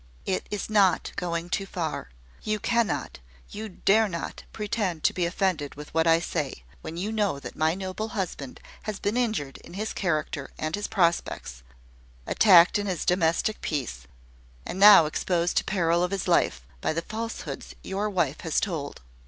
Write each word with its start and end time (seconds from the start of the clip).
"It 0.25 0.47
is 0.49 0.67
not 0.67 1.11
going 1.15 1.47
too 1.51 1.67
far. 1.67 2.09
You 2.41 2.57
cannot, 2.59 3.19
you 3.51 3.69
dare 3.69 4.09
not, 4.09 4.41
pretend 4.51 5.03
to 5.03 5.13
be 5.13 5.27
offended 5.27 5.75
with 5.75 5.93
what 5.93 6.07
I 6.07 6.19
say, 6.19 6.63
when 6.81 6.97
you 6.97 7.11
know 7.11 7.37
that 7.39 7.55
my 7.55 7.75
noble 7.75 8.07
husband 8.07 8.59
has 8.85 8.97
been 8.97 9.15
injured 9.15 9.57
in 9.59 9.75
his 9.75 9.93
character 9.93 10.49
and 10.57 10.73
his 10.75 10.87
prospects, 10.87 11.61
attacked 12.25 12.79
in 12.79 12.87
his 12.87 13.05
domestic 13.05 13.61
peace, 13.61 14.07
and 14.65 14.79
now 14.79 15.05
exposed 15.05 15.55
to 15.57 15.63
peril 15.63 16.03
of 16.03 16.09
his 16.09 16.27
life, 16.27 16.65
by 16.81 16.93
the 16.93 17.03
falsehoods 17.03 17.75
your 17.83 18.09
wife 18.09 18.41
has 18.41 18.59
told. 18.59 19.01